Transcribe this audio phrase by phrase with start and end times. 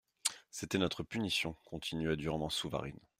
[0.49, 2.97] C'était notre punition, continua durement Souvarine.